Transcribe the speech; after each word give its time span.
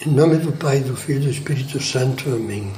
Em 0.00 0.10
nome 0.10 0.38
do 0.38 0.50
Pai, 0.50 0.80
do 0.80 0.96
Filho 0.96 1.22
e 1.22 1.24
do 1.26 1.30
Espírito 1.30 1.80
Santo. 1.80 2.28
Amém. 2.28 2.70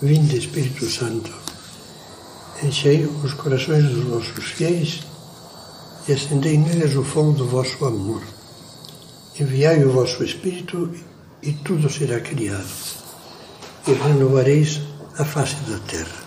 Vinde, 0.00 0.38
Espírito 0.38 0.88
Santo, 0.88 1.30
enchei 2.62 3.04
os 3.04 3.34
corações 3.34 3.84
dos 3.84 4.02
vossos 4.04 4.44
fiéis 4.46 5.02
e 6.08 6.12
acendei 6.14 6.56
neles 6.56 6.96
o 6.96 7.04
fogo 7.04 7.32
do 7.32 7.46
vosso 7.46 7.84
amor. 7.84 8.22
Enviai 9.38 9.84
o 9.84 9.92
vosso 9.92 10.24
Espírito 10.24 10.90
e 11.42 11.52
tudo 11.52 11.88
será 11.90 12.18
criado, 12.18 12.66
e 13.86 13.92
renovareis 13.92 14.80
a 15.18 15.24
face 15.24 15.56
da 15.70 15.78
terra. 15.80 16.22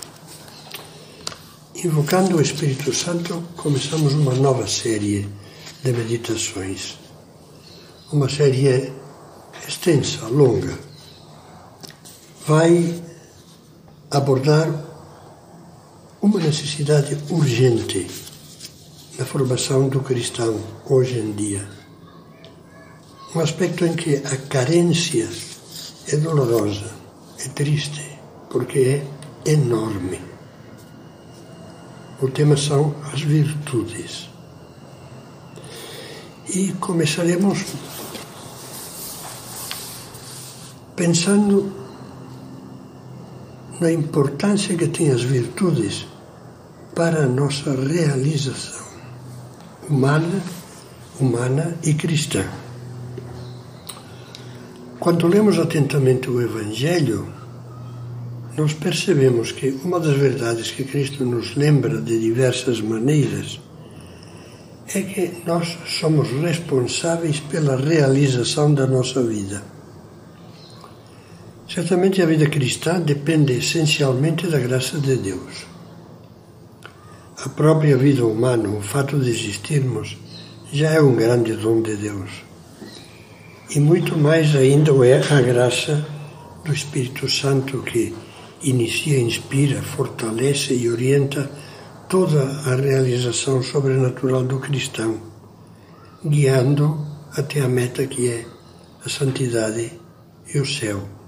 Invocando 1.83 2.37
o 2.37 2.41
Espírito 2.41 2.93
Santo, 2.93 3.43
começamos 3.57 4.13
uma 4.13 4.35
nova 4.35 4.67
série 4.67 5.27
de 5.83 5.91
meditações. 5.91 6.97
Uma 8.13 8.29
série 8.29 8.93
extensa, 9.67 10.27
longa. 10.27 10.77
Vai 12.47 13.01
abordar 14.11 14.69
uma 16.21 16.39
necessidade 16.39 17.17
urgente 17.29 18.07
na 19.17 19.25
formação 19.25 19.87
do 19.87 19.99
cristão 20.01 20.59
hoje 20.89 21.19
em 21.19 21.31
dia. 21.31 21.67
Um 23.35 23.39
aspecto 23.39 23.85
em 23.85 23.95
que 23.95 24.15
a 24.15 24.37
carência 24.37 25.29
é 26.07 26.17
dolorosa, 26.17 26.91
é 27.39 27.49
triste, 27.49 28.19
porque 28.49 29.03
é 29.45 29.51
enorme. 29.51 30.19
O 32.21 32.29
tema 32.29 32.55
são 32.55 32.95
as 33.11 33.21
virtudes. 33.21 34.29
E 36.53 36.71
começaremos 36.73 37.65
pensando 40.95 41.71
na 43.79 43.91
importância 43.91 44.75
que 44.77 44.87
têm 44.87 45.11
as 45.11 45.21
virtudes 45.21 46.07
para 46.95 47.23
a 47.23 47.27
nossa 47.27 47.75
realização 47.75 48.85
humana, 49.89 50.41
humana 51.19 51.77
e 51.83 51.93
cristã. 51.93 52.45
Quando 54.99 55.27
lemos 55.27 55.59
atentamente 55.59 56.29
o 56.29 56.41
Evangelho, 56.41 57.27
nós 58.57 58.73
percebemos 58.73 59.51
que 59.51 59.69
uma 59.83 59.99
das 59.99 60.15
verdades 60.15 60.71
que 60.71 60.85
Cristo 60.85 61.25
nos 61.25 61.55
lembra 61.55 62.01
de 62.01 62.19
diversas 62.19 62.79
maneiras 62.79 63.59
é 64.93 65.01
que 65.01 65.43
nós 65.45 65.77
somos 65.85 66.29
responsáveis 66.41 67.39
pela 67.41 67.75
realização 67.75 68.73
da 68.73 68.87
nossa 68.87 69.21
vida. 69.21 69.74
Certamente 71.67 72.21
a 72.21 72.25
vida 72.25 72.47
cristã 72.47 72.99
depende 72.99 73.53
essencialmente 73.53 74.47
da 74.47 74.59
graça 74.59 74.99
de 74.99 75.15
Deus. 75.15 75.65
A 77.43 77.49
própria 77.49 77.97
vida 77.97 78.25
humana, 78.25 78.69
o 78.69 78.81
fato 78.81 79.19
de 79.19 79.29
existirmos, 79.29 80.17
já 80.71 80.91
é 80.91 81.01
um 81.01 81.15
grande 81.15 81.53
dom 81.53 81.81
de 81.81 81.95
Deus. 81.95 82.29
E 83.69 83.79
muito 83.79 84.17
mais 84.17 84.55
ainda 84.55 84.91
é 85.05 85.17
a 85.17 85.41
graça 85.41 86.05
do 86.63 86.71
Espírito 86.71 87.29
Santo 87.29 87.81
que 87.81 88.13
inicia, 88.61 89.19
inspira, 89.19 89.81
fortalece 89.81 90.75
e 90.75 90.89
orienta 90.89 91.49
toda 92.07 92.43
a 92.43 92.75
realização 92.75 93.61
sobrenatural 93.63 94.43
do 94.43 94.59
cristão, 94.59 95.19
guiando 96.23 97.05
até 97.35 97.61
a 97.61 97.67
meta 97.67 98.05
que 98.05 98.29
é 98.29 98.45
a 99.03 99.09
santidade 99.09 99.91
e 100.53 100.59
o 100.59 100.65
céu. 100.65 101.24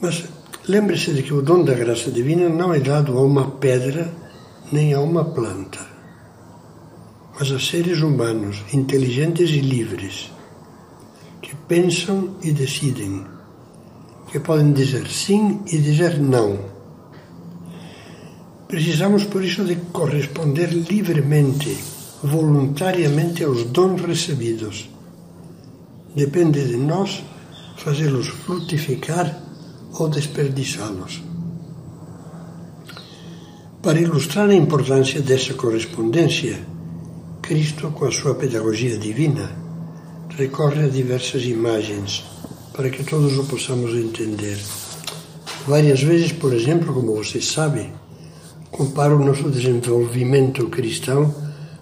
Mas 0.00 0.24
lembre-se 0.68 1.14
de 1.14 1.22
que 1.22 1.32
o 1.32 1.40
dom 1.40 1.64
da 1.64 1.72
graça 1.72 2.10
divina 2.10 2.48
não 2.48 2.74
é 2.74 2.80
dado 2.80 3.16
a 3.16 3.22
uma 3.22 3.50
pedra 3.52 4.12
nem 4.70 4.92
a 4.92 5.00
uma 5.00 5.24
planta, 5.24 5.78
mas 7.38 7.50
a 7.50 7.58
seres 7.58 8.02
humanos 8.02 8.62
inteligentes 8.74 9.50
e 9.50 9.60
livres, 9.60 10.30
que 11.40 11.54
pensam 11.68 12.36
e 12.42 12.52
decidem, 12.52 13.24
que 14.30 14.40
podem 14.40 14.72
dizer 14.72 15.06
sim 15.08 15.60
e 15.72 15.78
dizer 15.78 16.20
não. 16.20 16.58
Precisamos, 18.68 19.24
por 19.24 19.44
isso, 19.44 19.64
de 19.64 19.76
corresponder 19.92 20.70
livremente, 20.70 21.78
voluntariamente 22.22 23.44
aos 23.44 23.64
dons 23.64 24.02
recebidos. 24.02 24.90
Depende 26.14 26.66
de 26.66 26.76
nós 26.76 27.22
fazê-los 27.76 28.26
frutificar 28.26 29.45
ou 29.98 30.08
desperdiçá-los. 30.08 31.22
Para 33.82 34.00
ilustrar 34.00 34.48
a 34.48 34.54
importância 34.54 35.20
dessa 35.20 35.54
correspondência, 35.54 36.58
Cristo, 37.40 37.90
com 37.92 38.04
a 38.04 38.10
sua 38.10 38.34
pedagogia 38.34 38.98
divina, 38.98 39.48
recorre 40.36 40.84
a 40.84 40.88
diversas 40.88 41.44
imagens 41.44 42.24
para 42.74 42.90
que 42.90 43.04
todos 43.04 43.38
o 43.38 43.44
possamos 43.44 43.94
entender. 43.94 44.58
Várias 45.66 46.02
vezes, 46.02 46.32
por 46.32 46.52
exemplo, 46.52 46.92
como 46.92 47.14
você 47.14 47.40
sabe, 47.40 47.90
compara 48.70 49.16
o 49.16 49.24
nosso 49.24 49.48
desenvolvimento 49.50 50.68
cristão 50.68 51.32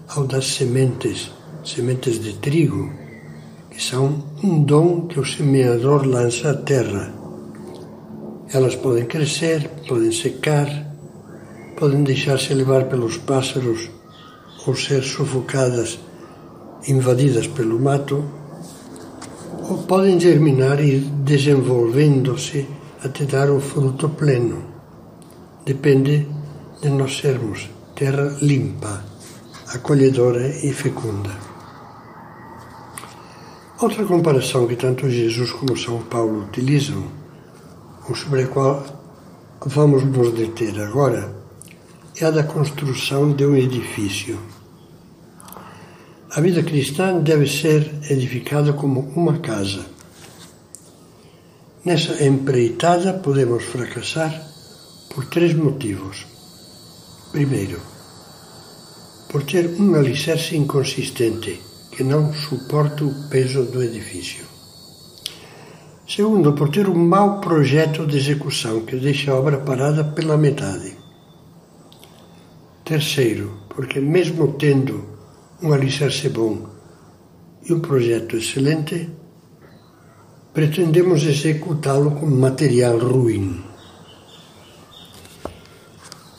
ao 0.07 0.25
das 0.25 0.45
sementes, 0.45 1.31
sementes 1.63 2.19
de 2.19 2.33
trigo, 2.33 2.91
que 3.69 3.83
são 3.83 4.23
um 4.43 4.63
dom 4.63 5.07
que 5.07 5.19
o 5.19 5.25
semeador 5.25 6.05
lança 6.05 6.51
à 6.51 6.53
terra. 6.53 7.24
Elas 8.53 8.75
podem 8.75 9.05
crescer, 9.05 9.69
podem 9.87 10.11
secar, 10.11 10.67
podem 11.77 12.03
deixar-se 12.03 12.53
levar 12.53 12.85
pelos 12.85 13.17
pássaros 13.17 13.89
ou 14.65 14.75
ser 14.75 15.03
sufocadas, 15.03 15.99
invadidas 16.87 17.47
pelo 17.47 17.79
mato, 17.79 18.23
ou 19.69 19.79
podem 19.83 20.19
germinar 20.19 20.79
e 20.79 20.95
ir 20.95 20.99
desenvolvendo-se 21.23 22.67
até 23.03 23.25
dar 23.25 23.49
o 23.49 23.59
fruto 23.59 24.09
pleno. 24.09 24.63
Depende 25.65 26.27
de 26.81 26.89
nós 26.89 27.17
sermos 27.17 27.69
terra 27.95 28.37
limpa, 28.41 29.03
acolhedora 29.73 30.47
e 30.63 30.71
fecunda. 30.71 31.31
Outra 33.81 34.05
comparação 34.05 34.67
que 34.67 34.75
tanto 34.75 35.09
Jesus 35.09 35.51
como 35.51 35.75
São 35.77 36.01
Paulo 36.03 36.43
utilizam, 36.43 37.24
sobre 38.13 38.43
a 38.43 38.47
qual 38.47 38.85
vamos 39.65 40.03
nos 40.03 40.31
deter 40.33 40.79
agora, 40.79 41.33
é 42.19 42.25
a 42.25 42.31
da 42.31 42.43
construção 42.43 43.33
de 43.33 43.45
um 43.45 43.55
edifício. 43.55 44.37
A 46.31 46.41
vida 46.41 46.61
cristã 46.61 47.19
deve 47.19 47.47
ser 47.47 47.89
edificada 48.09 48.73
como 48.73 48.99
uma 49.15 49.39
casa. 49.39 49.85
Nessa 51.83 52.23
empreitada 52.23 53.13
podemos 53.13 53.63
fracassar 53.63 54.33
por 55.13 55.25
três 55.25 55.53
motivos. 55.53 56.25
Primeiro, 57.31 57.79
por 59.29 59.43
ter 59.43 59.67
um 59.79 59.95
alicerce 59.95 60.55
inconsistente 60.55 61.61
que 61.91 62.03
não 62.03 62.33
suporta 62.33 63.03
o 63.03 63.29
peso 63.29 63.63
do 63.63 63.81
edifício. 63.81 64.54
Segundo, 66.07 66.53
por 66.53 66.69
ter 66.69 66.87
um 66.87 66.93
mau 66.93 67.41
projeto 67.41 68.05
de 68.05 68.17
execução 68.17 68.81
que 68.81 68.95
deixa 68.95 69.31
a 69.31 69.35
obra 69.35 69.57
parada 69.57 70.03
pela 70.03 70.37
metade. 70.37 70.95
Terceiro, 72.83 73.61
porque 73.69 73.99
mesmo 73.99 74.53
tendo 74.53 75.03
um 75.63 75.73
alicerce 75.73 76.29
bom 76.29 76.69
e 77.67 77.73
um 77.73 77.79
projeto 77.79 78.37
excelente, 78.37 79.09
pretendemos 80.53 81.23
executá-lo 81.23 82.11
com 82.11 82.27
material 82.27 82.99
ruim. 82.99 83.63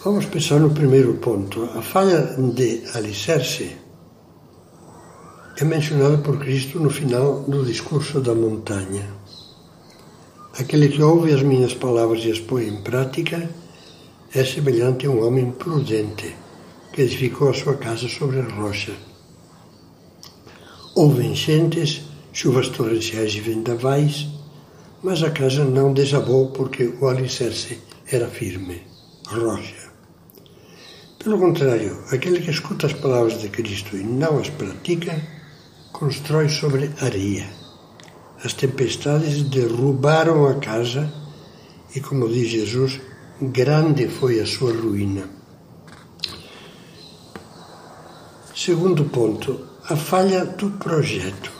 Vamos 0.05 0.27
pensar 0.27 0.61
no 0.61 0.71
primeiro 0.71 1.15
ponto. 1.15 1.65
A 1.75 1.83
falha 1.83 2.37
de 2.55 2.85
alicerce 2.95 3.77
é 5.57 5.65
mencionada 5.65 6.19
por 6.19 6.39
Cristo 6.39 6.79
no 6.79 6.89
final 6.89 7.41
do 7.41 7.65
discurso 7.65 8.21
da 8.21 8.33
montanha. 8.33 9.16
Aquele 10.59 10.89
que 10.89 11.03
ouve 11.03 11.35
as 11.35 11.43
minhas 11.43 11.75
palavras 11.75 12.25
e 12.25 12.31
as 12.31 12.41
põe 12.41 12.67
em 12.67 12.81
prática 12.81 13.51
é 14.35 14.43
semelhante 14.43 15.05
a 15.05 15.11
um 15.11 15.23
homem 15.27 15.51
prudente 15.51 16.35
que 16.95 17.03
edificou 17.03 17.51
a 17.51 17.55
sua 17.55 17.77
casa 17.77 18.09
sobre 18.09 18.41
a 18.41 18.49
rocha. 18.49 18.95
Houve 20.95 21.27
enchentes, 21.27 22.01
chuvas 22.33 22.71
torrenciais 22.71 23.35
e 23.35 23.41
vendavais, 23.41 24.29
mas 25.03 25.23
a 25.23 25.31
casa 25.31 25.63
não 25.63 25.93
desabou 25.93 26.51
porque 26.53 26.91
o 27.03 27.07
alicerce 27.07 27.79
era 28.11 28.27
firme, 28.27 28.81
rocha. 29.27 29.93
Pelo 31.23 31.39
contrário, 31.39 32.03
aquele 32.11 32.41
que 32.41 32.51
escuta 32.51 32.87
as 32.87 32.95
palavras 32.95 33.43
de 33.43 33.51
Cristo 33.51 33.95
e 33.95 34.03
não 34.03 34.39
as 34.39 34.49
pratica, 34.49 35.21
constrói 35.93 36.49
sobre 36.49 36.91
areia. 37.03 37.66
As 38.47 38.55
tempestades 38.55 39.43
derrubaram 39.43 40.47
a 40.47 40.55
casa 40.55 41.13
e, 41.93 42.01
como 42.01 42.29
diz 42.29 42.49
Jesus, 42.49 43.01
grande 43.43 44.07
foi 44.07 44.39
a 44.39 44.47
sua 44.47 44.73
ruína. 44.73 45.29
Segundo 48.55 49.07
ponto, 49.07 49.67
a 49.91 49.97
falha 49.97 50.45
do 50.45 50.71
projeto. 50.79 51.51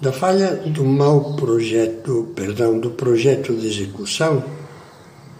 Da 0.00 0.12
falha 0.12 0.58
do 0.58 0.84
mau 0.84 1.34
projeto, 1.34 2.32
perdão, 2.36 2.78
do 2.78 2.90
projeto 2.90 3.56
de 3.56 3.66
execução, 3.66 4.44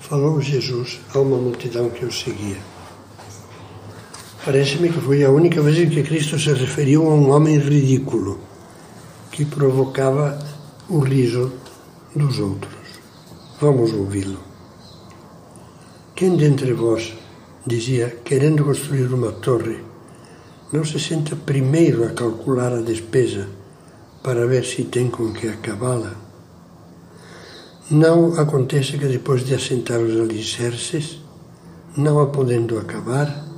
falou 0.01 0.41
Jesus 0.41 0.99
a 1.15 1.21
uma 1.21 1.37
multidão 1.37 1.89
que 1.89 2.05
o 2.05 2.13
seguia. 2.13 2.72
Parece-me 4.44 4.89
que 4.89 5.00
foi 5.00 5.23
a 5.23 5.31
única 5.31 5.62
vez 5.62 5.79
em 5.79 5.89
que 5.89 6.03
Cristo 6.03 6.37
se 6.37 6.53
referiu 6.53 7.09
a 7.09 7.15
um 7.15 7.31
homem 7.31 7.59
ridículo, 7.59 8.41
que 9.31 9.44
provocava 9.44 10.37
o 10.89 10.99
riso 10.99 11.53
dos 12.17 12.41
outros. 12.41 12.75
Vamos 13.61 13.93
ouvi-lo. 13.93 14.41
Quem 16.17 16.37
dentre 16.37 16.73
vós, 16.73 17.15
dizia, 17.65 18.19
querendo 18.25 18.65
construir 18.65 19.15
uma 19.15 19.31
torre, 19.31 19.79
não 20.73 20.85
se 20.85 20.99
senta 20.99 21.37
primeiro 21.37 22.05
a 22.05 22.11
calcular 22.11 22.73
a 22.73 22.81
despesa 22.81 23.49
para 24.25 24.44
ver 24.49 24.65
se 24.65 24.83
tem 24.83 25.09
com 25.09 25.33
que 25.33 25.47
acabá-la? 25.47 26.17
Não 27.89 28.35
acontece 28.41 28.99
que 28.99 29.06
depois 29.06 29.44
de 29.44 29.55
assentar 29.55 30.00
os 30.00 30.19
alicerces, 30.21 31.21
não 31.97 32.19
a 32.19 32.27
podendo 32.27 32.77
acabar, 32.77 33.52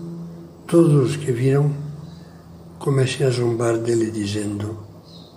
todos 0.67 1.11
os 1.11 1.17
que 1.17 1.31
viram 1.31 1.75
comecem 2.79 3.27
a 3.27 3.31
zombar 3.31 3.79
dele, 3.79 4.11
dizendo: 4.11 4.79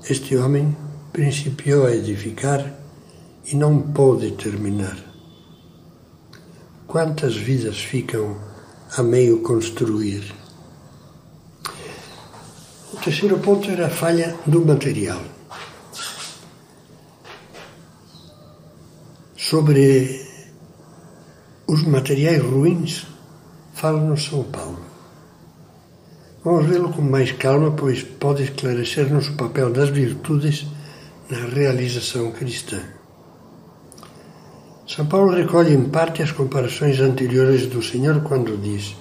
Este 0.09 0.35
homem 0.37 0.75
principiou 1.11 1.85
a 1.85 1.95
edificar 1.95 2.73
e 3.45 3.55
não 3.55 3.79
pôde 3.79 4.31
terminar. 4.31 4.97
Quantas 6.85 7.35
vidas 7.35 7.77
ficam 7.77 8.37
a 8.95 9.03
meio 9.03 9.41
construir? 9.41 10.33
O 12.93 12.97
terceiro 12.97 13.37
ponto 13.39 13.69
era 13.69 13.87
a 13.87 13.89
falha 13.89 14.35
do 14.45 14.65
material. 14.65 15.21
Sobre 19.35 20.25
os 21.67 21.83
materiais 21.83 22.41
ruins, 22.41 23.05
fala 23.73 23.99
no 23.99 24.17
São 24.17 24.43
Paulo. 24.43 24.96
Vamos 26.43 26.65
vê-lo 26.65 26.93
com 26.93 27.01
mais 27.01 27.31
calma, 27.31 27.71
pois 27.71 28.03
pode 28.03 28.43
esclarecer-nos 28.43 29.29
o 29.29 29.33
papel 29.33 29.71
das 29.71 29.89
virtudes 29.89 30.65
na 31.29 31.45
realização 31.47 32.31
cristã. 32.31 32.79
São 34.87 35.05
Paulo 35.05 35.33
recolhe 35.33 35.73
em 35.73 35.89
parte 35.89 36.23
as 36.23 36.31
comparações 36.31 36.99
anteriores 37.01 37.67
do 37.67 37.81
Senhor 37.83 38.21
quando 38.21 38.57
diz: 38.57 38.95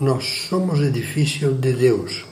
Nós 0.00 0.24
somos 0.48 0.80
edifício 0.80 1.54
de 1.54 1.72
Deus. 1.72 2.24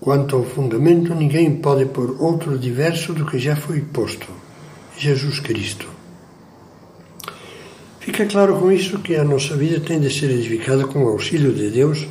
Quanto 0.00 0.36
ao 0.36 0.44
fundamento, 0.44 1.14
ninguém 1.14 1.56
pode 1.56 1.86
pôr 1.86 2.20
outro 2.20 2.58
diverso 2.58 3.14
do 3.14 3.24
que 3.24 3.38
já 3.38 3.56
foi 3.56 3.80
posto: 3.80 4.28
Jesus 4.98 5.40
Cristo. 5.40 5.88
Fica 8.00 8.26
claro 8.26 8.58
com 8.58 8.70
isso 8.70 8.98
que 8.98 9.16
a 9.16 9.24
nossa 9.24 9.56
vida 9.56 9.80
tem 9.80 10.00
de 10.00 10.10
ser 10.10 10.30
edificada 10.30 10.86
com 10.86 11.04
o 11.04 11.08
auxílio 11.08 11.52
de 11.52 11.70
Deus. 11.70 12.06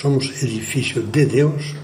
Somos 0.00 0.42
edifício 0.42 1.02
de 1.02 1.24
Deus. 1.24 1.74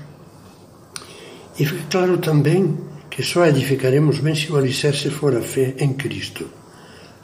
E 1.58 1.64
fica 1.64 1.84
claro 1.90 2.18
também 2.18 2.76
que 3.08 3.22
só 3.22 3.46
edificaremos 3.46 4.18
bem 4.18 4.34
se 4.34 4.50
o 4.50 4.56
alicerce 4.56 5.10
for 5.10 5.36
a 5.36 5.42
fé 5.42 5.74
em 5.78 5.92
Cristo, 5.92 6.48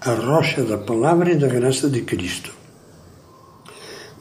a 0.00 0.12
rocha 0.12 0.62
da 0.62 0.78
palavra 0.78 1.32
e 1.32 1.36
da 1.36 1.48
graça 1.48 1.88
de 1.88 2.02
Cristo. 2.02 2.52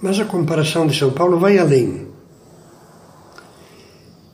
Mas 0.02 0.20
a 0.20 0.26
comparação 0.26 0.88
de 0.88 0.98
São 0.98 1.12
Paulo 1.12 1.40
vai 1.40 1.58
além. 1.58 2.08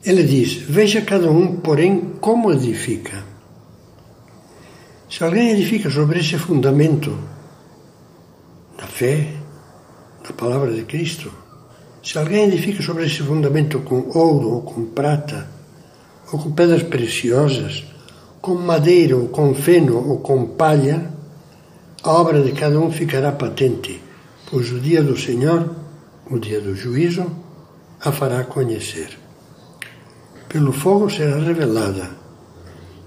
Ele 0.04 0.24
diz: 0.24 0.54
Veja 0.54 1.02
cada 1.02 1.30
um, 1.30 1.56
porém, 1.56 2.14
como 2.20 2.50
edifica. 2.50 3.24
Se 5.08 5.22
alguém 5.22 5.50
edifica 5.50 5.90
sobre 5.90 6.20
esse 6.20 6.38
fundamento 6.38 7.16
da 8.78 8.86
fé, 8.86 9.28
da 10.26 10.32
palavra 10.32 10.72
de 10.72 10.84
Cristo, 10.84 11.41
se 12.02 12.18
alguém 12.18 12.48
edifica 12.48 12.82
sobre 12.82 13.06
esse 13.06 13.22
fundamento 13.22 13.78
com 13.80 14.10
ouro 14.18 14.50
ou 14.54 14.62
com 14.62 14.86
prata, 14.86 15.48
ou 16.32 16.38
com 16.38 16.50
pedras 16.50 16.82
preciosas, 16.82 17.84
com 18.40 18.54
madeira 18.54 19.16
ou 19.16 19.28
com 19.28 19.54
feno 19.54 20.08
ou 20.08 20.18
com 20.18 20.46
palha, 20.46 21.10
a 22.02 22.10
obra 22.10 22.42
de 22.42 22.50
cada 22.52 22.80
um 22.80 22.90
ficará 22.90 23.30
patente, 23.30 24.02
pois 24.50 24.72
o 24.72 24.80
dia 24.80 25.00
do 25.00 25.16
Senhor, 25.16 25.70
o 26.28 26.38
dia 26.40 26.60
do 26.60 26.74
juízo, 26.74 27.24
a 28.00 28.10
fará 28.10 28.42
conhecer. 28.42 29.16
Pelo 30.48 30.72
fogo 30.72 31.08
será 31.08 31.38
revelada, 31.38 32.10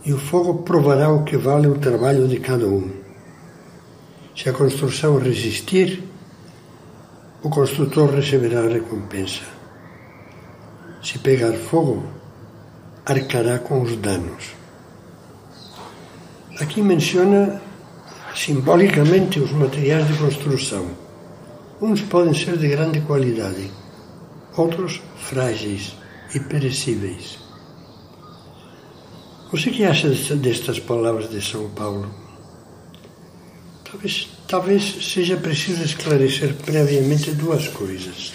e 0.06 0.14
o 0.14 0.18
fogo 0.18 0.64
provará 0.64 1.10
o 1.10 1.26
que 1.26 1.36
vale 1.36 1.68
o 1.68 1.80
trabalho 1.80 2.30
de 2.30 2.40
cada 2.40 2.66
um. 2.66 2.90
Se 4.38 4.48
a 4.48 4.54
construção 4.54 5.20
resistir, 5.20 6.02
o 7.46 7.50
construtor 7.50 8.10
receberá 8.10 8.62
a 8.62 8.68
recompensa. 8.68 9.44
Se 11.04 11.20
pegar 11.20 11.54
fogo, 11.54 12.04
arcará 13.06 13.60
com 13.60 13.84
os 13.84 13.96
danos. 13.98 14.56
Aqui 16.60 16.82
menciona 16.82 17.62
simbolicamente 18.34 19.40
os 19.40 19.52
materiais 19.52 20.08
de 20.08 20.18
construção. 20.18 20.88
Uns 21.80 22.02
podem 22.02 22.34
ser 22.34 22.58
de 22.58 22.68
grande 22.68 23.02
qualidade, 23.02 23.70
outros 24.58 25.00
frágeis 25.16 25.96
e 26.34 26.40
perecíveis. 26.40 27.38
Você 29.52 29.70
que 29.70 29.86
acha 29.86 30.10
destas 30.36 30.80
palavras 30.80 31.30
de 31.30 31.40
São 31.46 31.70
Paulo? 31.70 32.10
Talvez, 33.84 34.35
talvez 34.48 34.98
seja 35.02 35.38
preciso 35.38 35.84
esclarecer 35.84 36.54
previamente 36.56 37.32
duas 37.32 37.68
coisas. 37.68 38.34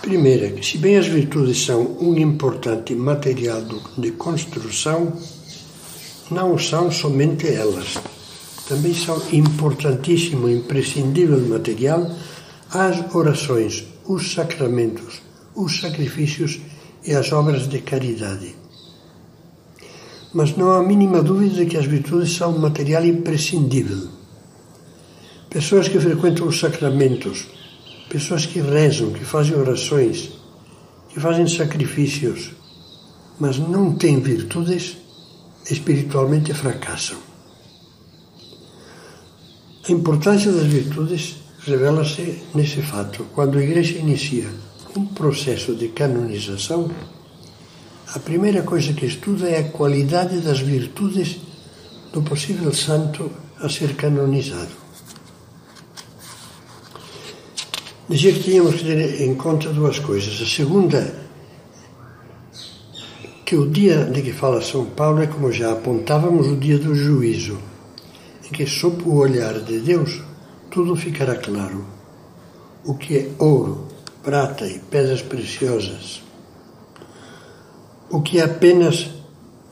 Primeira, 0.00 0.50
que 0.50 0.66
se 0.66 0.78
bem 0.78 0.96
as 0.96 1.06
virtudes 1.06 1.64
são 1.64 1.96
um 2.00 2.16
importante 2.18 2.94
material 2.94 3.62
de 3.96 4.10
construção, 4.12 5.12
não 6.30 6.58
são 6.58 6.90
somente 6.90 7.46
elas. 7.46 7.98
Também 8.68 8.94
são 8.94 9.22
importantíssimo, 9.32 10.48
imprescindível 10.48 11.40
material 11.40 12.10
as 12.70 13.14
orações, 13.14 13.84
os 14.06 14.32
sacramentos, 14.32 15.20
os 15.54 15.78
sacrifícios 15.78 16.58
e 17.04 17.14
as 17.14 17.30
obras 17.32 17.68
de 17.68 17.80
caridade. 17.80 18.54
Mas 20.32 20.56
não 20.56 20.72
há 20.72 20.82
mínima 20.82 21.22
dúvida 21.22 21.56
de 21.56 21.66
que 21.66 21.76
as 21.76 21.84
virtudes 21.84 22.34
são 22.34 22.56
um 22.56 22.58
material 22.58 23.04
imprescindível. 23.04 24.21
Pessoas 25.52 25.88
que 25.88 26.00
frequentam 26.00 26.46
os 26.46 26.58
sacramentos, 26.58 27.46
Pessoas 28.12 28.44
que 28.44 28.60
rezam, 28.60 29.10
que 29.10 29.24
fazem 29.24 29.56
orações, 29.56 30.32
que 31.08 31.18
fazem 31.18 31.48
sacrifícios, 31.48 32.50
mas 33.40 33.58
não 33.58 33.94
têm 33.94 34.20
virtudes, 34.20 34.98
espiritualmente 35.70 36.52
fracassam. 36.52 37.16
A 39.88 39.92
importância 39.92 40.52
das 40.52 40.66
virtudes 40.66 41.36
revela-se 41.64 42.42
nesse 42.54 42.82
fato. 42.82 43.24
Quando 43.32 43.56
a 43.56 43.62
Igreja 43.62 43.98
inicia 43.98 44.50
um 44.94 45.06
processo 45.06 45.74
de 45.74 45.88
canonização, 45.88 46.90
a 48.08 48.18
primeira 48.18 48.62
coisa 48.62 48.92
que 48.92 49.06
estuda 49.06 49.48
é 49.48 49.60
a 49.60 49.70
qualidade 49.70 50.38
das 50.40 50.60
virtudes 50.60 51.38
do 52.12 52.20
possível 52.20 52.74
santo 52.74 53.32
a 53.58 53.70
ser 53.70 53.94
canonizado. 53.96 54.81
Dizia 58.12 58.34
que 58.34 58.42
tínhamos 58.42 58.74
que 58.74 58.84
ter 58.84 59.22
em 59.22 59.34
conta 59.34 59.70
duas 59.70 59.98
coisas. 59.98 60.38
A 60.42 60.44
segunda, 60.44 61.14
que 63.42 63.56
o 63.56 63.70
dia 63.70 64.04
de 64.04 64.20
que 64.20 64.34
fala 64.34 64.60
São 64.60 64.84
Paulo 64.84 65.22
é 65.22 65.26
como 65.26 65.50
já 65.50 65.72
apontávamos 65.72 66.46
o 66.46 66.56
dia 66.56 66.78
do 66.78 66.94
juízo, 66.94 67.58
em 68.44 68.52
que 68.52 68.66
sob 68.66 69.02
o 69.04 69.14
olhar 69.14 69.60
de 69.60 69.80
Deus 69.80 70.20
tudo 70.70 70.94
ficará 70.94 71.36
claro. 71.36 71.86
O 72.84 72.96
que 72.96 73.16
é 73.16 73.30
ouro, 73.38 73.88
prata 74.22 74.66
e 74.66 74.78
pedras 74.78 75.22
preciosas. 75.22 76.22
O 78.10 78.20
que 78.20 78.40
é 78.40 78.44
apenas 78.44 79.08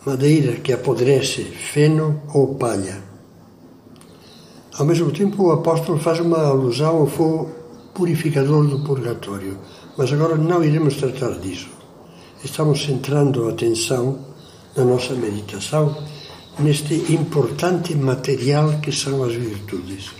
madeira 0.06 0.54
que 0.54 0.72
apodrece, 0.72 1.44
feno 1.44 2.22
ou 2.32 2.54
palha. 2.54 3.02
Ao 4.78 4.86
mesmo 4.86 5.10
tempo, 5.10 5.42
o 5.42 5.52
apóstolo 5.52 5.98
faz 5.98 6.20
uma 6.20 6.42
alusão 6.42 6.96
ao 6.96 7.06
fogo 7.06 7.59
purificador 8.00 8.66
do 8.66 8.80
purgatório, 8.80 9.58
Mas 9.98 10.10
agora 10.10 10.36
não 10.36 10.64
iremos 10.64 10.96
tratar 10.96 11.38
disso. 11.38 11.68
Estamos 12.42 12.82
centrando 12.82 13.46
a 13.46 13.50
atenção 13.50 14.18
na 14.74 14.84
nossa 14.84 15.12
meditação 15.14 15.94
neste 16.58 16.94
importante 17.12 17.94
material 17.94 18.80
que 18.80 18.90
são 18.90 19.22
as 19.22 19.34
virtudes. 19.34 20.12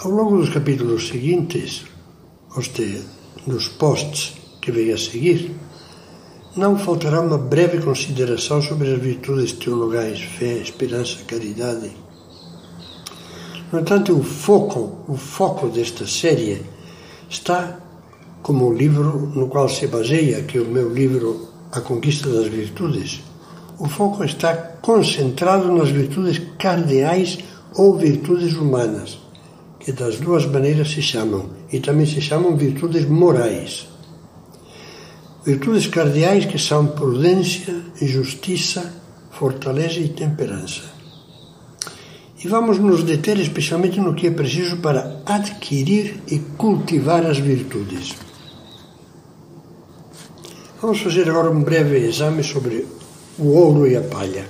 Ao 0.00 0.10
longo 0.10 0.36
dos 0.36 0.50
capítulos 0.50 1.08
seguintes, 1.08 1.86
este, 2.58 3.02
nos 3.46 3.68
posts 3.68 4.34
que 4.60 4.70
vem 4.70 4.92
a 4.92 4.98
seguir, 4.98 5.50
não 6.54 6.78
faltará 6.78 7.22
uma 7.22 7.38
breve 7.38 7.80
consideração 7.80 8.60
sobre 8.60 8.92
as 8.92 9.00
virtudes 9.00 9.52
teologais, 9.52 10.20
fé, 10.20 10.58
esperança, 10.58 11.24
caridade. 11.26 12.03
No 13.74 13.80
entanto, 13.80 14.16
o 14.16 14.22
foco, 14.22 15.00
o 15.08 15.16
foco 15.16 15.66
desta 15.66 16.06
série 16.06 16.62
está 17.28 17.76
como 18.40 18.68
o 18.68 18.72
livro 18.72 19.32
no 19.34 19.48
qual 19.48 19.68
se 19.68 19.88
baseia, 19.88 20.44
que 20.44 20.58
é 20.58 20.60
o 20.60 20.66
meu 20.66 20.94
livro 20.94 21.48
A 21.72 21.80
Conquista 21.80 22.28
das 22.28 22.46
Virtudes. 22.46 23.20
O 23.80 23.88
foco 23.88 24.22
está 24.22 24.54
concentrado 24.80 25.72
nas 25.72 25.88
virtudes 25.88 26.40
cardeais 26.56 27.38
ou 27.74 27.98
virtudes 27.98 28.54
humanas, 28.54 29.18
que 29.80 29.90
das 29.90 30.20
duas 30.20 30.46
maneiras 30.46 30.92
se 30.92 31.02
chamam, 31.02 31.50
e 31.72 31.80
também 31.80 32.06
se 32.06 32.20
chamam 32.20 32.56
virtudes 32.56 33.04
morais. 33.08 33.88
Virtudes 35.44 35.88
cardeais 35.88 36.44
que 36.44 36.60
são 36.60 36.86
prudência, 36.86 37.74
justiça, 38.00 38.94
fortaleza 39.32 39.98
e 39.98 40.10
temperança. 40.10 40.93
E 42.44 42.48
vamos 42.48 42.78
nos 42.78 43.02
deter 43.02 43.40
especialmente 43.40 43.98
no 43.98 44.12
que 44.12 44.26
é 44.26 44.30
preciso 44.30 44.76
para 44.76 45.22
adquirir 45.24 46.20
e 46.30 46.38
cultivar 46.58 47.24
as 47.24 47.38
virtudes. 47.38 48.14
Vamos 50.78 51.00
fazer 51.00 51.30
agora 51.30 51.48
um 51.48 51.62
breve 51.62 51.96
exame 51.96 52.44
sobre 52.44 52.86
o 53.38 53.46
ouro 53.46 53.86
e 53.86 53.96
a 53.96 54.02
palha. 54.02 54.46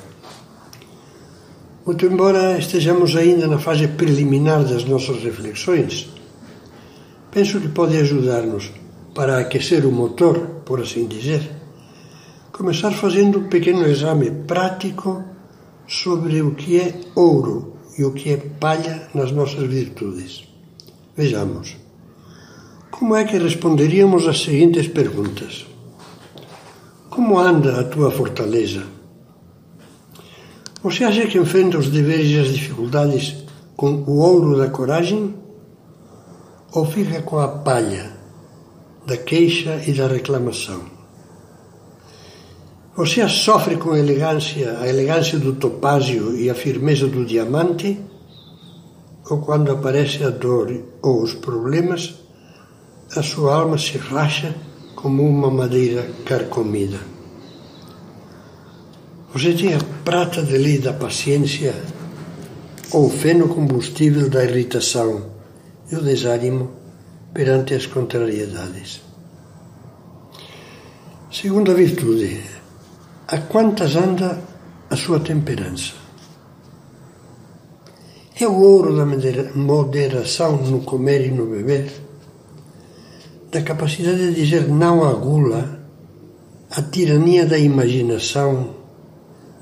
Muito 1.87 2.05
embora 2.05 2.59
estejamos 2.59 3.15
ainda 3.15 3.47
na 3.47 3.61
fase 3.61 3.87
preliminar 3.87 4.65
das 4.65 4.85
nossas 4.85 5.23
reflexões, 5.23 6.11
penso 7.31 7.61
que 7.61 7.69
pode 7.69 7.97
ajudar-nos 7.97 8.73
para 9.15 9.39
aquecer 9.39 9.87
o 9.87 9.93
motor, 9.93 10.41
por 10.65 10.81
assim 10.81 11.07
dizer, 11.07 11.49
começar 12.51 12.91
fazendo 12.91 13.39
um 13.39 13.49
pequeno 13.49 13.87
exame 13.87 14.33
prático 14.33 15.23
sobre 15.87 16.43
o 16.43 16.57
que 16.57 16.81
é 16.81 17.01
ouro 17.15 17.74
e 17.99 18.05
o 18.05 18.13
que 18.13 18.33
é 18.33 18.37
palha 18.37 19.09
nas 19.15 19.31
nossas 19.31 19.67
virtudes. 19.69 20.49
Vejamos. 21.17 21.77
Como 22.91 23.15
é 23.15 23.25
que 23.25 23.39
responderíamos 23.39 24.27
às 24.27 24.43
seguintes 24.43 24.89
perguntas? 24.89 25.67
Como 27.11 27.39
anda 27.39 27.81
a 27.81 27.85
tua 27.85 28.11
fortaleza? 28.11 28.85
Você 30.83 31.05
acha 31.05 31.27
que 31.27 31.39
enfrenta 31.39 31.79
os 31.79 31.89
deveres 31.89 32.31
e 32.31 32.39
as 32.39 32.49
dificuldades 32.49 33.45
com 33.77 34.05
o 34.07 34.19
ouro 34.19 34.57
da 34.57 34.69
coragem? 34.69 35.35
Ou 36.73 36.85
fica 36.85 37.23
com 37.23 37.39
a 37.39 37.49
palha 37.49 38.13
da 39.07 39.17
queixa 39.17 39.83
e 39.87 39.93
da 39.93 40.09
reclamação? 40.09 40.94
Você 42.97 43.29
sofre 43.29 43.77
com 43.77 43.97
elegância, 43.97 44.79
a 44.79 44.89
elegância 44.89 45.37
do 45.37 45.55
topázio 45.55 46.37
e 46.37 46.49
a 46.49 46.55
firmeza 46.55 47.09
do 47.09 47.25
diamante? 47.25 48.01
Ou 49.29 49.39
quando 49.41 49.73
aparece 49.73 50.23
a 50.23 50.31
dor 50.31 50.73
ou 51.03 51.21
os 51.21 51.35
problemas, 51.35 52.15
a 53.17 53.21
sua 53.21 53.57
alma 53.57 53.77
se 53.79 53.99
racha 53.99 54.55
como 54.95 55.29
uma 55.29 55.51
madeira 55.51 56.09
carcomida. 56.25 57.01
Você 59.33 59.53
tem 59.55 59.75
a 59.75 59.81
prata 60.05 60.41
de 60.41 60.57
lei 60.57 60.79
da 60.79 60.93
paciência 60.93 61.75
ou 62.93 63.07
o 63.07 63.11
feno 63.11 63.49
combustível 63.49 64.31
da 64.31 64.45
irritação 64.45 65.33
e 65.91 65.97
o 65.97 66.01
desânimo 66.01 66.71
perante 67.33 67.75
as 67.75 67.87
contrariedades. 67.87 69.03
Segunda 71.33 71.75
virtude, 71.75 72.41
a 73.35 73.39
quantas 73.53 73.97
anda 73.97 74.41
a 74.91 74.97
sua 74.97 75.21
temperança? 75.21 75.93
É 78.41 78.47
o 78.47 78.61
ouro 78.61 78.97
da 78.97 79.07
moderação 79.55 80.57
no 80.57 80.81
comer 80.81 81.27
e 81.27 81.31
no 81.31 81.47
beber? 81.47 82.05
da 83.55 83.63
capacidade 83.63 84.19
de 84.19 84.35
dizer 84.35 84.69
não 84.69 85.05
à 85.05 85.13
gula, 85.13 85.79
à 86.69 86.83
tirania 86.83 87.47
da 87.47 87.57
imaginação, 87.57 88.75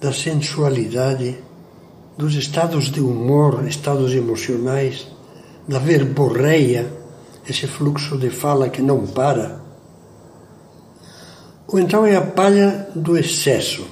da 0.00 0.10
sensualidade, 0.14 1.36
dos 2.16 2.34
estados 2.34 2.90
de 2.90 3.00
humor, 3.00 3.68
estados 3.68 4.14
emocionais, 4.14 5.06
da 5.68 5.78
verborreia, 5.78 6.90
esse 7.46 7.66
fluxo 7.66 8.16
de 8.16 8.30
fala 8.30 8.70
que 8.70 8.80
não 8.80 9.06
para. 9.06 9.61
Ou 11.72 11.80
então 11.80 12.04
é 12.04 12.14
a 12.14 12.20
palha 12.20 12.86
do 12.94 13.16
excesso, 13.16 13.86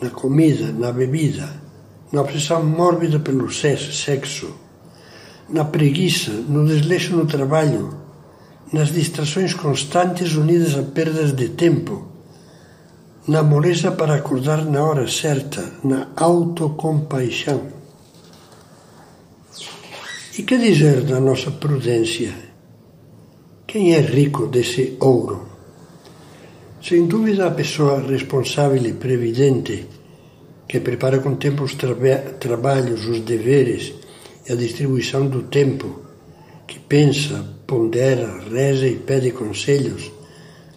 na 0.00 0.10
comida, 0.10 0.70
na 0.70 0.92
bebida, 0.92 1.60
na 2.12 2.20
obsessão 2.20 2.64
mórbida 2.64 3.18
pelo 3.18 3.50
sexo, 3.52 4.54
na 5.48 5.64
preguiça, 5.64 6.30
no 6.30 6.64
desleixo 6.64 7.16
no 7.16 7.26
trabalho, 7.26 7.98
nas 8.72 8.92
distrações 8.92 9.52
constantes 9.52 10.36
unidas 10.36 10.78
a 10.78 10.84
perdas 10.84 11.32
de 11.32 11.48
tempo, 11.48 12.06
na 13.26 13.42
moleza 13.42 13.90
para 13.90 14.14
acordar 14.14 14.64
na 14.64 14.80
hora 14.84 15.08
certa, 15.08 15.68
na 15.82 16.06
autocompaixão. 16.14 17.62
E 20.38 20.44
que 20.44 20.56
dizer 20.56 21.02
da 21.02 21.18
nossa 21.18 21.50
prudência? 21.50 22.32
Quem 23.66 23.94
é 23.94 24.00
rico 24.00 24.46
desse 24.46 24.96
ouro? 25.00 25.49
Sem 26.82 27.06
dúvida, 27.06 27.46
a 27.46 27.50
pessoa 27.50 28.00
responsável 28.00 28.82
e 28.86 28.94
previdente 28.94 29.86
que 30.66 30.80
prepara 30.80 31.18
com 31.18 31.34
tempo 31.34 31.64
os 31.64 31.74
traba 31.74 32.16
trabalhos, 32.40 33.04
os 33.04 33.20
deveres 33.20 33.92
e 34.48 34.52
a 34.52 34.56
distribuição 34.56 35.26
do 35.26 35.42
tempo 35.42 36.00
que 36.66 36.78
pensa, 36.78 37.44
pondera, 37.66 38.40
reza 38.50 38.86
e 38.86 38.96
pede 38.96 39.32
conselhos 39.32 40.10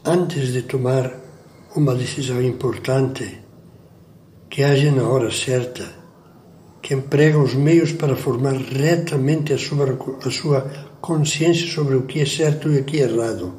antes 0.04 0.52
de 0.52 0.64
tomar 0.64 1.10
uma 1.74 1.96
decisão 1.96 2.42
importante, 2.42 3.40
que 4.50 4.62
age 4.62 4.92
na 4.92 5.08
hora 5.08 5.32
certa, 5.32 5.86
que 6.82 6.94
emprega 6.94 7.40
os 7.40 7.54
meios 7.54 7.94
para 7.94 8.18
formar 8.18 8.58
retamente 8.58 9.54
a 9.54 9.58
sua, 9.58 9.98
a 10.26 10.30
sua 10.30 10.62
consciência 11.00 11.66
sobre 11.68 11.96
o 11.96 12.04
que 12.04 12.20
é 12.20 12.26
certo 12.26 12.70
e 12.70 12.80
o 12.80 12.84
que 12.84 13.00
é 13.00 13.04
errado. 13.04 13.54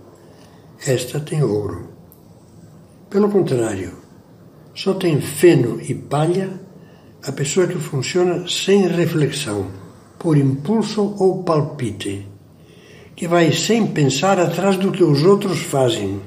Esta 0.86 1.20
tem 1.20 1.42
ouro. 1.42 1.93
Pelo 3.11 3.30
contrário, 3.30 3.92
só 4.75 4.94
tem 4.94 5.20
feno 5.20 5.80
e 5.80 5.94
palha 5.94 6.61
a 7.26 7.32
pessoa 7.32 7.66
que 7.66 7.78
funciona 7.78 8.46
sem 8.49 8.87
reflexão 8.88 9.70
por 10.18 10.37
impulso 10.37 11.14
ou 11.18 11.42
palpite, 11.42 12.26
que 13.14 13.28
vai 13.28 13.52
sem 13.52 13.87
pensar 13.87 14.40
atrás 14.40 14.76
do 14.76 14.90
que 14.90 15.04
os 15.04 15.23
outros 15.23 15.61
fazem, 15.61 16.20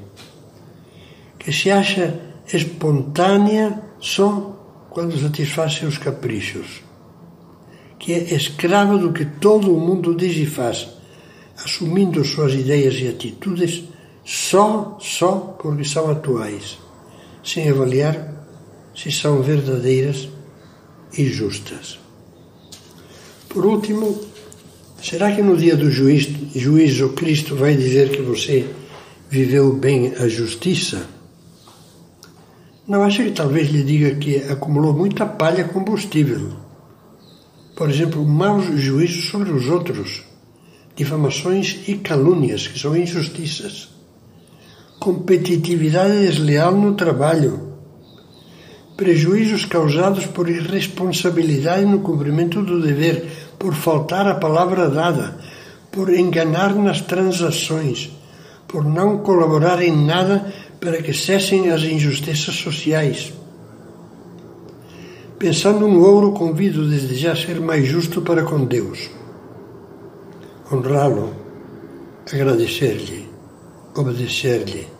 que 1.38 1.52
se 1.52 1.70
acha 1.70 2.20
espontânea 2.54 3.82
só 4.00 4.88
quando 4.90 5.20
satisfaz 5.20 5.74
seus 5.74 5.98
caprichos, 5.98 6.84
que 8.00 8.14
é 8.14 8.34
escrava 8.34 8.98
do 8.98 9.12
que 9.12 9.26
todo 9.26 9.76
o 9.76 9.80
mundo 9.80 10.16
diz 10.16 10.38
e 10.38 10.46
faz, 10.46 10.88
assumindo 11.58 12.24
suas 12.24 12.54
ideias 12.54 12.96
e 12.96 13.08
atitudes 13.08 13.84
só, 14.28 14.98
só 15.00 15.56
porque 15.58 15.86
são 15.86 16.12
atuais, 16.12 16.78
sem 17.42 17.70
avaliar 17.70 18.36
se 18.94 19.10
são 19.10 19.42
verdadeiras 19.42 20.28
e 21.18 21.24
justas. 21.28 21.98
Por 23.48 23.66
último, 23.66 24.20
será 25.02 25.34
que 25.34 25.42
no 25.42 25.56
dia 25.56 25.78
do 25.78 25.90
juízo, 25.90 26.36
juízo 26.54 27.14
Cristo 27.14 27.56
vai 27.56 27.78
dizer 27.78 28.10
que 28.10 28.22
você 28.22 28.68
viveu 29.30 29.72
bem 29.72 30.14
a 30.16 30.28
justiça? 30.28 31.08
Não 32.86 33.04
acha 33.04 33.24
que 33.24 33.32
talvez 33.32 33.70
lhe 33.70 33.84
diga 33.84 34.16
que 34.16 34.40
acumulou 34.52 34.92
muita 34.92 35.26
palha 35.26 35.64
combustível? 35.64 36.52
Por 37.78 37.90
exemplo, 37.90 38.26
maus 38.26 38.66
juízos 38.78 39.30
sobre 39.30 39.52
os 39.52 39.70
outros, 39.70 40.24
difamações 40.98 41.88
e 41.88 41.96
calúnias, 41.96 42.68
que 42.68 42.78
são 42.78 42.98
injustiças, 42.98 43.96
competitividade 45.08 46.20
desleal 46.20 46.74
no 46.74 46.94
trabalho, 46.94 47.62
prejuízos 48.98 49.64
causados 49.64 50.26
por 50.26 50.50
irresponsabilidade 50.50 51.86
no 51.86 52.00
cumprimento 52.00 52.62
do 52.62 52.82
dever, 52.82 53.26
por 53.58 53.74
faltar 53.74 54.28
a 54.28 54.36
palavra 54.36 54.90
dada, 54.90 55.38
por 55.90 56.14
enganar 56.14 56.76
nas 56.76 57.00
transações, 57.00 58.12
por 58.68 58.84
não 58.84 59.20
colaborar 59.20 59.82
em 59.82 59.96
nada 59.96 60.54
para 60.78 61.02
que 61.02 61.14
cessem 61.14 61.72
as 61.72 61.84
injustiças 61.84 62.56
sociais. 62.56 63.32
Pensando 65.40 65.88
no 65.88 66.04
ouro, 66.04 66.34
convido 66.34 66.86
desde 66.86 67.16
já 67.16 67.32
a 67.32 67.36
ser 67.38 67.62
mais 67.62 67.88
justo 67.88 68.22
para 68.22 68.44
com 68.44 68.66
Deus, 68.66 69.10
honrá-lo, 70.70 71.34
agradecer-lhe, 72.30 73.26
obedecer-lhe, 73.96 74.97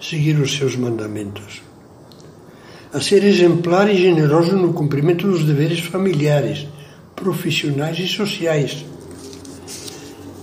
seguir 0.00 0.38
os 0.38 0.56
seus 0.56 0.76
mandamentos, 0.76 1.62
a 2.92 3.00
ser 3.00 3.24
exemplar 3.24 3.88
e 3.90 3.96
generoso 3.96 4.56
no 4.56 4.72
cumprimento 4.72 5.26
dos 5.26 5.44
deveres 5.44 5.80
familiares, 5.80 6.66
profissionais 7.14 7.98
e 7.98 8.08
sociais, 8.08 8.84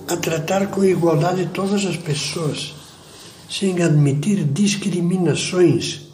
a 0.08 0.18
tratar 0.18 0.68
com 0.68 0.84
igualdade 0.84 1.50
todas 1.54 1.86
as 1.86 1.98
pessoas, 1.98 2.76
sem 3.50 3.82
admitir 3.82 4.44
discriminações 4.44 6.06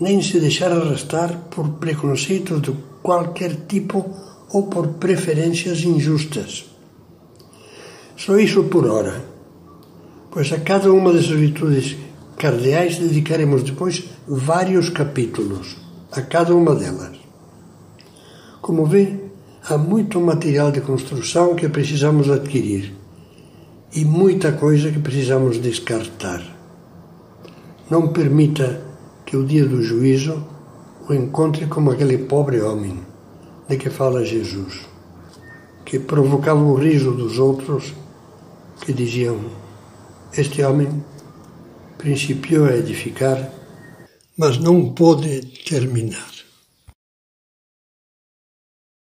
nem 0.00 0.22
se 0.22 0.38
deixar 0.38 0.70
arrastar 0.70 1.48
por 1.50 1.68
preconceitos 1.70 2.62
de 2.62 2.72
qualquer 3.02 3.66
tipo 3.66 4.14
ou 4.52 4.68
por 4.68 4.88
preferências 4.94 5.82
injustas. 5.82 6.66
Só 8.16 8.38
isso 8.38 8.64
por 8.64 8.86
hora, 8.86 9.24
pois 10.30 10.52
a 10.52 10.60
cada 10.60 10.92
uma 10.92 11.12
dessas 11.12 11.30
virtudes 11.30 11.96
cardeais 12.38 12.98
dedicaremos 12.98 13.64
depois 13.64 14.04
vários 14.26 14.88
capítulos, 14.88 15.76
a 16.12 16.22
cada 16.22 16.54
uma 16.54 16.74
delas. 16.74 17.18
Como 18.62 18.86
vê, 18.86 19.18
há 19.68 19.76
muito 19.76 20.20
material 20.20 20.70
de 20.70 20.80
construção 20.80 21.56
que 21.56 21.68
precisamos 21.68 22.30
adquirir 22.30 22.94
e 23.92 24.04
muita 24.04 24.52
coisa 24.52 24.90
que 24.90 25.00
precisamos 25.00 25.60
descartar. 25.60 26.42
Não 27.90 28.08
permita 28.08 28.82
que 29.26 29.36
o 29.36 29.44
dia 29.44 29.66
do 29.66 29.82
juízo 29.82 30.46
o 31.08 31.14
encontre 31.14 31.66
como 31.66 31.90
aquele 31.90 32.18
pobre 32.18 32.60
homem 32.60 33.00
de 33.68 33.76
que 33.76 33.90
fala 33.90 34.24
Jesus, 34.24 34.86
que 35.84 35.98
provocava 35.98 36.60
o 36.60 36.74
riso 36.74 37.12
dos 37.12 37.38
outros 37.38 37.94
que 38.82 38.92
diziam: 38.92 39.38
Este 40.36 40.62
homem 40.62 41.02
principiou 41.98 42.66
a 42.66 42.76
edificar, 42.76 43.52
mas 44.36 44.56
não 44.56 44.94
pôde 44.94 45.42
terminar. 45.68 46.37